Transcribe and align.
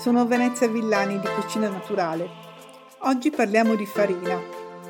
Sono 0.00 0.26
Venezia 0.26 0.66
Villani 0.66 1.20
di 1.20 1.26
Cucina 1.26 1.68
Naturale. 1.68 2.26
Oggi 3.00 3.30
parliamo 3.30 3.74
di 3.74 3.84
farina, 3.84 4.40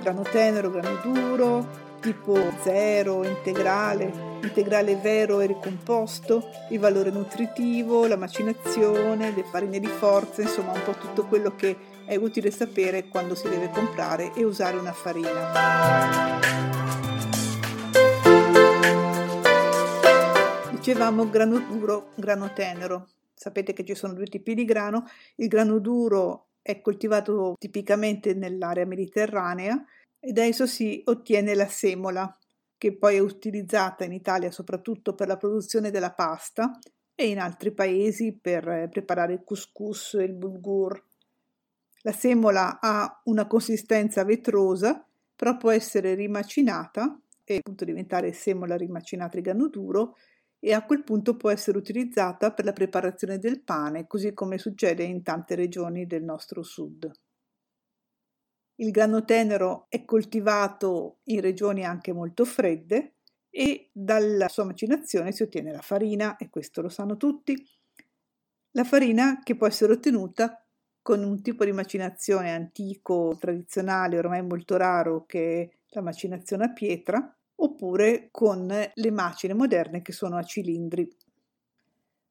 grano 0.00 0.22
tenero, 0.22 0.70
grano 0.70 1.00
duro, 1.02 1.66
tipo 1.98 2.38
zero, 2.62 3.24
integrale, 3.24 4.38
integrale 4.40 4.94
vero 4.94 5.40
e 5.40 5.46
ricomposto, 5.46 6.48
il 6.68 6.78
valore 6.78 7.10
nutritivo, 7.10 8.06
la 8.06 8.16
macinazione, 8.16 9.32
le 9.34 9.42
farine 9.42 9.80
di 9.80 9.88
forza, 9.88 10.42
insomma 10.42 10.74
un 10.74 10.82
po' 10.84 10.92
tutto 10.92 11.26
quello 11.26 11.56
che 11.56 11.76
è 12.06 12.14
utile 12.14 12.52
sapere 12.52 13.08
quando 13.08 13.34
si 13.34 13.48
deve 13.48 13.68
comprare 13.70 14.32
e 14.34 14.44
usare 14.44 14.76
una 14.76 14.92
farina. 14.92 16.38
Dicevamo 20.70 21.28
grano 21.28 21.58
duro, 21.58 22.10
grano 22.14 22.52
tenero. 22.52 23.08
Sapete 23.40 23.72
che 23.72 23.86
ci 23.86 23.94
sono 23.94 24.12
due 24.12 24.26
tipi 24.26 24.52
di 24.52 24.66
grano. 24.66 25.04
Il 25.36 25.48
grano 25.48 25.78
duro 25.78 26.48
è 26.60 26.82
coltivato 26.82 27.54
tipicamente 27.58 28.34
nell'area 28.34 28.84
mediterranea 28.84 29.82
e 30.18 30.32
da 30.32 30.44
esso 30.44 30.66
si 30.66 31.00
ottiene 31.06 31.54
la 31.54 31.66
semola, 31.66 32.36
che 32.76 32.98
poi 32.98 33.16
è 33.16 33.18
utilizzata 33.20 34.04
in 34.04 34.12
Italia 34.12 34.50
soprattutto 34.50 35.14
per 35.14 35.26
la 35.26 35.38
produzione 35.38 35.90
della 35.90 36.12
pasta 36.12 36.78
e 37.14 37.28
in 37.28 37.38
altri 37.38 37.72
paesi 37.72 38.36
per 38.38 38.90
preparare 38.90 39.32
il 39.32 39.42
couscous 39.42 40.16
e 40.20 40.24
il 40.24 40.34
bulgur. 40.34 41.02
La 42.02 42.12
semola 42.12 42.78
ha 42.78 43.22
una 43.24 43.46
consistenza 43.46 44.22
vetrosa, 44.22 45.02
però 45.34 45.56
può 45.56 45.70
essere 45.70 46.12
rimacinata 46.12 47.18
e 47.42 47.56
appunto 47.56 47.86
diventare 47.86 48.34
semola 48.34 48.76
rimacinata 48.76 49.36
di 49.36 49.42
grano 49.42 49.68
duro 49.68 50.18
e 50.60 50.74
a 50.74 50.84
quel 50.84 51.02
punto 51.02 51.36
può 51.36 51.50
essere 51.50 51.78
utilizzata 51.78 52.52
per 52.52 52.66
la 52.66 52.72
preparazione 52.72 53.38
del 53.38 53.62
pane, 53.62 54.06
così 54.06 54.34
come 54.34 54.58
succede 54.58 55.02
in 55.02 55.22
tante 55.22 55.54
regioni 55.54 56.06
del 56.06 56.22
nostro 56.22 56.62
sud. 56.62 57.10
Il 58.76 58.90
grano 58.90 59.24
tenero 59.24 59.86
è 59.88 60.04
coltivato 60.04 61.18
in 61.24 61.40
regioni 61.40 61.84
anche 61.84 62.12
molto 62.12 62.44
fredde 62.44 63.16
e 63.50 63.90
dalla 63.92 64.48
sua 64.48 64.64
macinazione 64.64 65.32
si 65.32 65.42
ottiene 65.42 65.72
la 65.72 65.80
farina, 65.80 66.36
e 66.36 66.48
questo 66.50 66.82
lo 66.82 66.88
sanno 66.88 67.16
tutti. 67.16 67.56
La 68.72 68.84
farina 68.84 69.40
che 69.42 69.56
può 69.56 69.66
essere 69.66 69.94
ottenuta 69.94 70.64
con 71.02 71.24
un 71.24 71.42
tipo 71.42 71.64
di 71.64 71.72
macinazione 71.72 72.52
antico, 72.52 73.36
tradizionale, 73.38 74.18
ormai 74.18 74.42
molto 74.42 74.76
raro, 74.76 75.24
che 75.24 75.62
è 75.62 75.70
la 75.88 76.02
macinazione 76.02 76.64
a 76.66 76.72
pietra, 76.72 77.39
oppure 77.62 78.28
con 78.30 78.66
le 78.66 79.10
macine 79.10 79.54
moderne 79.54 80.02
che 80.02 80.12
sono 80.12 80.36
a 80.36 80.42
cilindri. 80.42 81.08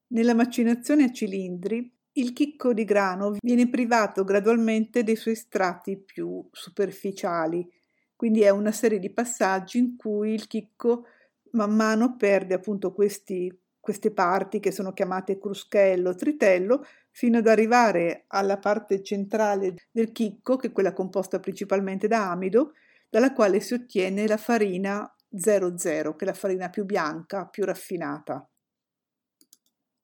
Nella 0.07 0.33
macinazione 0.33 1.03
a 1.03 1.11
cilindri 1.11 1.91
il 2.13 2.33
chicco 2.33 2.73
di 2.73 2.83
grano 2.83 3.35
viene 3.39 3.69
privato 3.69 4.23
gradualmente 4.23 5.03
dei 5.03 5.15
suoi 5.15 5.35
strati 5.35 5.97
più 5.97 6.47
superficiali, 6.51 7.67
quindi 8.15 8.41
è 8.41 8.49
una 8.49 8.71
serie 8.71 8.99
di 8.99 9.13
passaggi 9.13 9.77
in 9.77 9.95
cui 9.95 10.33
il 10.33 10.47
chicco 10.47 11.05
man 11.51 11.75
mano 11.75 12.15
perde 12.15 12.55
appunto 12.55 12.91
questi, 12.91 13.55
queste 13.79 14.11
parti 14.11 14.59
che 14.59 14.71
sono 14.71 14.91
chiamate 14.91 15.37
cruschello, 15.37 16.15
tritello, 16.15 16.83
fino 17.11 17.37
ad 17.37 17.47
arrivare 17.47 18.25
alla 18.27 18.57
parte 18.57 19.03
centrale 19.03 19.75
del 19.91 20.11
chicco, 20.11 20.57
che 20.57 20.67
è 20.67 20.71
quella 20.71 20.93
composta 20.93 21.39
principalmente 21.39 22.07
da 22.07 22.31
amido, 22.31 22.73
dalla 23.09 23.33
quale 23.33 23.59
si 23.59 23.73
ottiene 23.73 24.27
la 24.27 24.37
farina 24.37 25.11
00, 25.29 26.15
che 26.15 26.25
è 26.25 26.27
la 26.27 26.33
farina 26.33 26.69
più 26.69 26.85
bianca, 26.85 27.45
più 27.45 27.65
raffinata. 27.65 28.47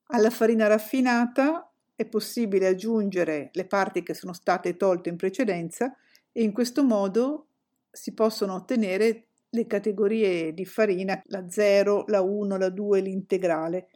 Alla 0.10 0.30
farina 0.30 0.68
raffinata 0.68 1.72
è 1.96 2.06
possibile 2.06 2.68
aggiungere 2.68 3.50
le 3.54 3.66
parti 3.66 4.04
che 4.04 4.14
sono 4.14 4.34
state 4.34 4.76
tolte 4.76 5.10
in 5.10 5.16
precedenza 5.16 5.96
e 6.32 6.44
in 6.44 6.52
questo 6.52 6.84
modo 6.84 7.48
si 7.90 8.14
possono 8.14 8.54
ottenere 8.54 9.30
le 9.50 9.66
categorie 9.68 10.54
di 10.54 10.66
farina, 10.66 11.20
la 11.28 11.50
0, 11.50 12.04
la 12.08 12.22
1, 12.22 12.58
la 12.58 12.70
2 12.70 13.00
e 13.00 13.02
l'integrale. 13.02 13.90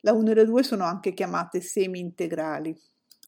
La 0.00 0.12
1 0.12 0.30
e 0.30 0.34
la 0.34 0.44
2 0.44 0.62
sono 0.62 0.84
anche 0.84 1.12
chiamate 1.12 1.60
semi-integrali. 1.60 2.74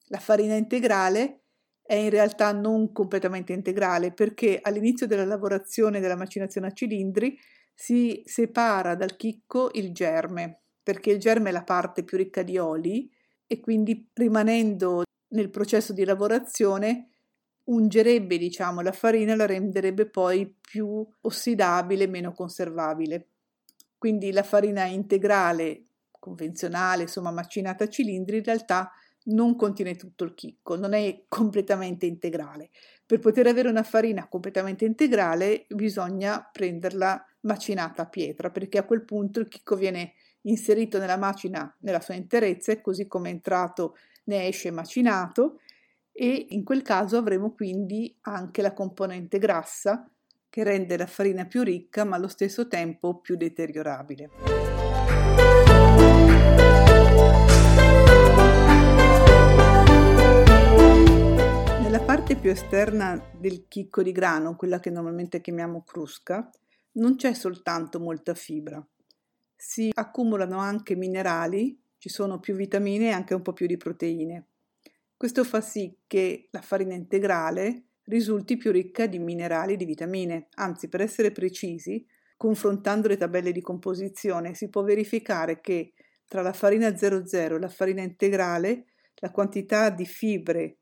La 0.09 0.19
farina 0.19 0.55
integrale 0.55 1.44
è 1.87 1.95
in 1.95 2.09
realtà 2.09 2.53
non 2.53 2.93
completamente 2.93 3.53
integrale 3.53 4.13
perché 4.13 4.59
all'inizio 4.63 5.07
della 5.07 5.27
lavorazione 5.27 6.01
della 6.01 6.17
macinazione 6.17 6.69
a 6.69 6.73
cilindri 6.73 7.39
si 7.75 8.23
separa 8.25 8.95
dal 8.95 9.17
chicco 9.17 9.71
il 9.75 9.93
germe, 9.93 10.63
perché 10.83 11.11
il 11.11 11.19
germe 11.19 11.51
è 11.51 11.53
la 11.53 11.65
parte 11.65 12.03
più 12.03 12.17
ricca 12.17 12.43
di 12.43 12.57
oli 12.57 13.11
e 13.47 13.61
quindi 13.61 14.09
rimanendo 14.15 15.03
nel 15.29 15.51
processo 15.51 15.93
di 15.93 16.05
lavorazione 16.05 17.11
ungerebbe 17.65 18.39
diciamo 18.39 18.81
la 18.81 18.93
farina 18.93 19.33
e 19.33 19.37
la 19.37 19.47
renderebbe 19.47 20.09
poi 20.09 20.55
più 20.61 21.07
ossidabile, 21.23 22.07
meno 22.07 22.33
conservabile. 22.33 23.29
Quindi 23.99 24.33
la 24.33 24.43
farina 24.43 24.85
integrale 24.85 25.87
convenzionale, 26.19 27.03
insomma 27.03 27.31
macinata 27.31 27.85
a 27.85 27.89
cilindri, 27.89 28.39
in 28.39 28.45
realtà 28.45 28.91
non 29.25 29.57
contiene 29.57 29.97
tutto 29.97 30.25
il 30.25 30.35
chicco, 30.35 30.77
non 30.77 30.93
è 30.93 31.25
completamente 31.29 32.07
integrale. 32.07 32.71
Per 33.07 33.19
poter 33.19 33.47
avere 33.47 33.69
una 33.69 33.83
farina 33.83 34.29
completamente 34.29 34.85
integrale 34.85 35.67
bisogna 35.69 36.49
prenderla 36.51 37.25
macinata 37.41 38.03
a 38.03 38.09
pietra, 38.09 38.51
perché 38.51 38.79
a 38.79 38.85
quel 38.85 39.05
punto 39.05 39.41
il 39.41 39.49
chicco 39.49 39.77
viene 39.77 40.15
inserito 40.47 40.99
nella 40.99 41.17
macina 41.17 41.75
nella 41.81 42.01
sua 42.01 42.15
interezza 42.15 42.73
e 42.73 42.81
così 42.81 43.07
come 43.07 43.31
è 43.31 43.33
entrato 43.33 43.97
ne 44.25 44.47
esce 44.47 44.71
macinato 44.71 45.61
e 46.13 46.47
in 46.51 46.65
quel 46.65 46.83
caso 46.83 47.17
avremo 47.17 47.53
quindi 47.53 48.17
anche 48.23 48.63
la 48.63 48.73
componente 48.73 49.39
grassa 49.39 50.09
che 50.49 50.63
rende 50.63 50.97
la 50.97 51.07
farina 51.07 51.47
più 51.47 51.63
ricca 51.63 52.05
ma 52.05 52.17
allo 52.17 52.29
stesso 52.29 52.69
tempo 52.69 53.19
più 53.19 53.37
deteriorabile. 53.37 55.24
Parte 62.15 62.37
più 62.37 62.51
esterna 62.51 63.21
del 63.37 63.67
chicco 63.67 64.01
di 64.01 64.13
grano, 64.13 64.55
quella 64.55 64.79
che 64.79 64.89
normalmente 64.89 65.41
chiamiamo 65.41 65.83
crusca, 65.83 66.49
non 66.93 67.17
c'è 67.17 67.35
soltanto 67.35 67.99
molta 67.99 68.35
fibra. 68.35 68.81
Si 69.57 69.91
accumulano 69.93 70.59
anche 70.59 70.95
minerali, 70.95 71.77
ci 71.99 72.09
sono 72.09 72.39
più 72.39 72.55
vitamine 72.55 73.09
e 73.09 73.11
anche 73.11 73.35
un 73.35 73.43
po' 73.43 73.53
più 73.53 73.67
di 73.67 73.77
proteine. 73.77 74.47
Questo 75.17 75.43
fa 75.43 75.61
sì 75.61 75.93
che 76.07 76.47
la 76.53 76.61
farina 76.61 76.95
integrale 76.95 77.87
risulti 78.05 78.57
più 78.59 78.71
ricca 78.71 79.09
di 79.09 79.19
minerali 79.19 79.73
e 79.73 79.77
di 79.77 79.85
vitamine, 79.85 80.47
anzi 80.55 80.89
per 80.89 81.01
essere 81.01 81.33
precisi, 81.33 82.07
confrontando 82.37 83.09
le 83.09 83.17
tabelle 83.17 83.51
di 83.51 83.61
composizione 83.61 84.55
si 84.55 84.69
può 84.69 84.85
verificare 84.85 85.61
che 85.61 85.95
tra 86.29 86.43
la 86.43 86.53
farina 86.53 86.97
00 86.97 87.57
e 87.57 87.59
la 87.59 87.69
farina 87.69 88.03
integrale 88.03 88.85
la 89.17 89.33
quantità 89.33 89.91
di 89.91 90.07
fibre 90.07 90.77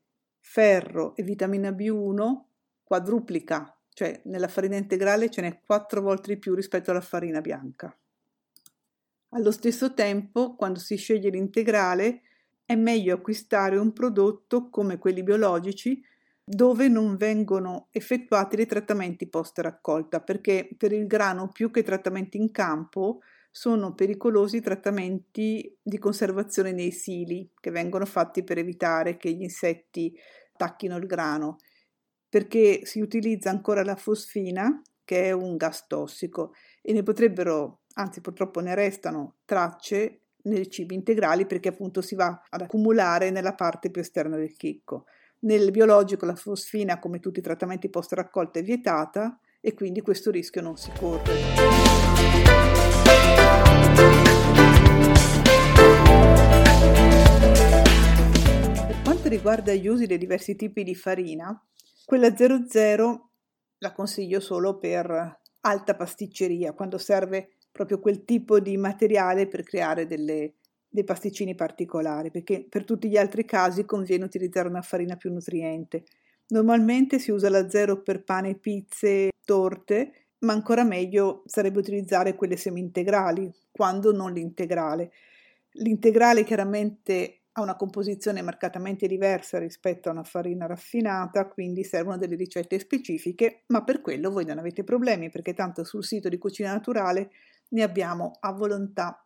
ferro 0.45 1.15
e 1.15 1.23
vitamina 1.23 1.71
B1 1.71 2.41
quadruplica, 2.83 3.75
cioè 3.93 4.21
nella 4.25 4.49
farina 4.49 4.75
integrale 4.75 5.29
ce 5.29 5.41
n'è 5.41 5.61
quattro 5.65 6.01
volte 6.01 6.33
di 6.33 6.37
più 6.37 6.53
rispetto 6.53 6.91
alla 6.91 7.01
farina 7.01 7.39
bianca. 7.39 7.97
Allo 9.29 9.51
stesso 9.51 9.93
tempo, 9.93 10.55
quando 10.55 10.79
si 10.79 10.95
sceglie 10.95 11.29
l'integrale, 11.29 12.21
è 12.65 12.75
meglio 12.75 13.15
acquistare 13.15 13.77
un 13.77 13.93
prodotto 13.93 14.69
come 14.69 14.97
quelli 14.97 15.23
biologici 15.23 16.03
dove 16.43 16.89
non 16.89 17.15
vengono 17.15 17.87
effettuati 17.91 18.57
dei 18.57 18.65
trattamenti 18.65 19.27
post 19.27 19.57
raccolta, 19.59 20.19
perché 20.19 20.69
per 20.77 20.91
il 20.91 21.07
grano 21.07 21.47
più 21.47 21.71
che 21.71 21.83
trattamenti 21.83 22.37
in 22.37 22.51
campo 22.51 23.21
sono 23.55 23.93
pericolosi 23.93 24.57
i 24.57 24.61
trattamenti 24.61 25.77
di 25.79 25.99
conservazione 25.99 26.71
nei 26.71 26.89
sili 26.89 27.47
che 27.59 27.69
vengono 27.69 28.03
fatti 28.03 28.43
per 28.43 28.57
evitare 28.57 29.15
che 29.15 29.31
gli 29.31 29.43
insetti 29.43 30.11
attacchino 30.53 30.97
il 30.97 31.05
grano, 31.05 31.57
perché 32.27 32.83
si 32.83 32.99
utilizza 32.99 33.51
ancora 33.51 33.83
la 33.83 33.95
fosfina, 33.95 34.81
che 35.05 35.25
è 35.25 35.31
un 35.31 35.55
gas 35.55 35.85
tossico, 35.85 36.53
e 36.81 36.93
ne 36.93 37.03
potrebbero, 37.03 37.81
anzi 37.93 38.21
purtroppo 38.21 38.59
ne 38.59 38.73
restano 38.73 39.35
tracce 39.45 40.21
nei 40.45 40.67
cibi 40.71 40.95
integrali 40.95 41.45
perché 41.45 41.69
appunto 41.69 42.01
si 42.01 42.15
va 42.15 42.41
ad 42.49 42.61
accumulare 42.61 43.29
nella 43.29 43.53
parte 43.53 43.91
più 43.91 44.01
esterna 44.01 44.35
del 44.35 44.55
chicco. 44.55 45.05
Nel 45.41 45.69
biologico 45.69 46.25
la 46.25 46.35
fosfina, 46.35 46.97
come 46.97 47.19
tutti 47.19 47.37
i 47.37 47.43
trattamenti 47.43 47.87
post 47.87 48.13
raccolta, 48.13 48.57
è 48.57 48.63
vietata 48.63 49.39
e 49.61 49.75
quindi 49.75 50.01
questo 50.01 50.31
rischio 50.31 50.63
non 50.63 50.75
si 50.75 50.91
corre. 50.97 52.82
Riguarda 59.43 59.73
gli 59.73 59.87
usi 59.89 60.05
dei 60.05 60.17
diversi 60.17 60.55
tipi 60.55 60.83
di 60.83 60.95
farina, 60.95 61.61
quella 62.05 62.33
00 62.33 63.29
la 63.79 63.91
consiglio 63.91 64.39
solo 64.39 64.77
per 64.77 65.41
alta 65.59 65.95
pasticceria, 65.95 66.71
quando 66.71 66.97
serve 66.97 67.49
proprio 67.69 67.99
quel 67.99 68.23
tipo 68.23 68.61
di 68.61 68.77
materiale 68.77 69.47
per 69.47 69.63
creare 69.63 70.07
delle 70.07 70.53
dei 70.87 71.03
pasticcini 71.03 71.55
particolari, 71.55 72.29
perché 72.29 72.65
per 72.69 72.85
tutti 72.85 73.09
gli 73.09 73.17
altri 73.17 73.43
casi 73.45 73.83
conviene 73.83 74.23
utilizzare 74.23 74.69
una 74.69 74.83
farina 74.83 75.17
più 75.17 75.33
nutriente. 75.33 76.03
Normalmente 76.49 77.17
si 77.17 77.31
usa 77.31 77.49
la 77.49 77.67
zero 77.67 78.01
per 78.01 78.23
pane, 78.23 78.55
pizze, 78.55 79.31
torte, 79.43 80.27
ma 80.39 80.53
ancora 80.53 80.83
meglio 80.83 81.41
sarebbe 81.47 81.79
utilizzare 81.79 82.35
quelle 82.35 82.57
semi-integrali, 82.57 83.51
quando 83.71 84.13
non 84.13 84.31
l'integrale. 84.31 85.11
L'integrale 85.71 86.43
chiaramente 86.43 87.39
ha 87.53 87.61
una 87.61 87.75
composizione 87.75 88.41
marcatamente 88.41 89.05
diversa 89.07 89.59
rispetto 89.59 90.09
a 90.09 90.11
una 90.11 90.23
farina 90.23 90.65
raffinata, 90.65 91.47
quindi 91.47 91.83
servono 91.83 92.17
delle 92.17 92.35
ricette 92.35 92.79
specifiche, 92.79 93.63
ma 93.67 93.83
per 93.83 94.01
quello 94.01 94.31
voi 94.31 94.45
non 94.45 94.57
avete 94.57 94.83
problemi 94.83 95.29
perché 95.29 95.53
tanto 95.53 95.83
sul 95.83 96.03
sito 96.03 96.29
di 96.29 96.37
Cucina 96.39 96.71
Naturale 96.71 97.29
ne 97.69 97.83
abbiamo 97.83 98.37
a 98.39 98.51
volontà. 98.53 99.23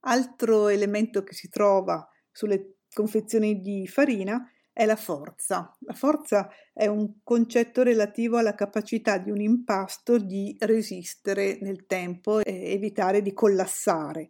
Altro 0.00 0.68
elemento 0.68 1.24
che 1.24 1.34
si 1.34 1.48
trova 1.48 2.08
sulle 2.30 2.76
confezioni 2.92 3.60
di 3.60 3.86
farina 3.88 4.48
è 4.72 4.86
la 4.86 4.94
forza. 4.94 5.76
La 5.80 5.94
forza 5.94 6.48
è 6.72 6.86
un 6.86 7.14
concetto 7.24 7.82
relativo 7.82 8.36
alla 8.36 8.54
capacità 8.54 9.18
di 9.18 9.32
un 9.32 9.40
impasto 9.40 10.18
di 10.18 10.56
resistere 10.60 11.58
nel 11.62 11.84
tempo 11.86 12.38
e 12.44 12.72
evitare 12.72 13.20
di 13.20 13.32
collassare. 13.32 14.28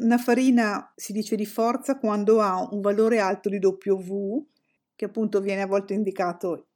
Una 0.00 0.18
farina 0.18 0.92
si 0.96 1.12
dice 1.12 1.36
di 1.36 1.44
forza 1.44 1.98
quando 1.98 2.40
ha 2.40 2.66
un 2.70 2.80
valore 2.80 3.18
alto 3.18 3.48
di 3.48 3.58
W, 3.58 4.42
che 4.96 5.04
appunto 5.04 5.40
viene 5.40 5.62
a 5.62 5.66
volte 5.66 5.94
indicato 5.94 6.68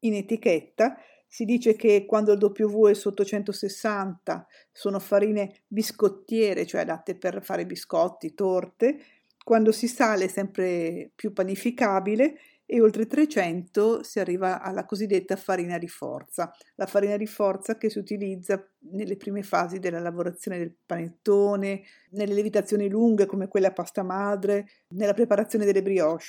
in 0.00 0.14
etichetta. 0.14 0.96
Si 1.26 1.44
dice 1.44 1.74
che 1.74 2.04
quando 2.06 2.32
il 2.32 2.42
W 2.42 2.88
è 2.88 2.94
sotto 2.94 3.24
160 3.24 4.46
sono 4.72 4.98
farine 4.98 5.62
biscottiere, 5.66 6.66
cioè 6.66 6.82
adatte 6.82 7.16
per 7.16 7.42
fare 7.42 7.64
biscotti, 7.64 8.34
torte. 8.34 9.00
Quando 9.42 9.72
si 9.72 9.88
sale 9.88 10.26
è 10.26 10.28
sempre 10.28 11.10
più 11.14 11.32
panificabile 11.32 12.38
e 12.72 12.80
oltre 12.80 13.08
300 13.08 14.04
si 14.04 14.20
arriva 14.20 14.62
alla 14.62 14.84
cosiddetta 14.84 15.34
farina 15.34 15.76
di 15.76 15.88
forza, 15.88 16.54
la 16.76 16.86
farina 16.86 17.16
di 17.16 17.26
forza 17.26 17.76
che 17.76 17.90
si 17.90 17.98
utilizza 17.98 18.64
nelle 18.92 19.16
prime 19.16 19.42
fasi 19.42 19.80
della 19.80 19.98
lavorazione 19.98 20.56
del 20.58 20.76
panettone, 20.86 21.82
nelle 22.10 22.32
lievitazioni 22.32 22.88
lunghe 22.88 23.26
come 23.26 23.48
quelle 23.48 23.66
a 23.66 23.72
pasta 23.72 24.04
madre, 24.04 24.68
nella 24.90 25.14
preparazione 25.14 25.64
delle 25.64 25.82
brioche. 25.82 26.26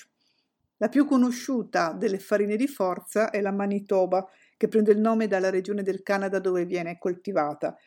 La 0.78 0.90
più 0.90 1.06
conosciuta 1.06 1.94
delle 1.94 2.18
farine 2.18 2.56
di 2.56 2.68
forza 2.68 3.30
è 3.30 3.40
la 3.40 3.52
Manitoba, 3.52 4.28
che 4.58 4.68
prende 4.68 4.94
il 4.94 5.00
nome 5.00 5.28
dalla 5.28 5.52
regione 5.52 5.84
del 5.84 6.02
Canada 6.02 6.40
dove 6.40 6.66
viene 6.66 6.98
coltivata. 6.98 7.78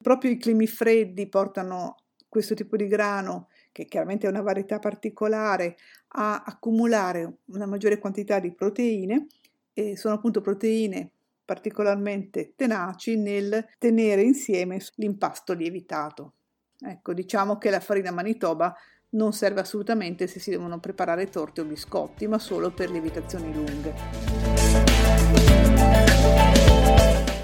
Proprio 0.00 0.30
i 0.30 0.38
climi 0.38 0.68
freddi 0.68 1.28
portano 1.28 1.96
questo 2.28 2.54
tipo 2.54 2.76
di 2.76 2.86
grano 2.86 3.48
che 3.74 3.86
chiaramente 3.86 4.26
è 4.26 4.30
una 4.30 4.40
varietà 4.40 4.78
particolare, 4.78 5.76
a 6.16 6.42
accumulare 6.44 7.38
una 7.46 7.66
maggiore 7.66 7.98
quantità 7.98 8.38
di 8.38 8.52
proteine 8.52 9.26
e 9.72 9.96
sono 9.96 10.14
appunto 10.14 10.40
proteine 10.40 11.10
particolarmente 11.44 12.52
tenaci 12.56 13.16
nel 13.16 13.66
tenere 13.78 14.22
insieme 14.22 14.80
l'impasto 14.96 15.52
lievitato. 15.52 16.32
Ecco, 16.80 17.12
diciamo 17.12 17.58
che 17.58 17.70
la 17.70 17.80
farina 17.80 18.10
Manitoba 18.10 18.74
non 19.10 19.32
serve 19.32 19.60
assolutamente 19.60 20.26
se 20.26 20.40
si 20.40 20.50
devono 20.50 20.80
preparare 20.80 21.28
torte 21.28 21.60
o 21.60 21.64
biscotti, 21.64 22.26
ma 22.26 22.38
solo 22.38 22.70
per 22.70 22.90
lievitazioni 22.90 23.52
lunghe. 23.54 23.94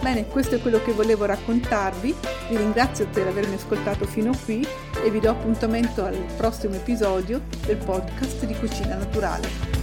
Bene, 0.00 0.26
questo 0.26 0.54
è 0.54 0.60
quello 0.60 0.82
che 0.82 0.92
volevo 0.92 1.26
raccontarvi, 1.26 2.14
vi 2.48 2.56
ringrazio 2.56 3.06
per 3.06 3.26
avermi 3.26 3.54
ascoltato 3.54 4.06
fino 4.06 4.32
qui 4.44 4.66
e 5.04 5.10
vi 5.10 5.20
do 5.20 5.28
appuntamento 5.28 6.02
al 6.04 6.16
prossimo 6.36 6.74
episodio 6.74 7.42
del 7.66 7.76
podcast 7.76 8.46
di 8.46 8.54
Cucina 8.54 8.96
Naturale. 8.96 9.79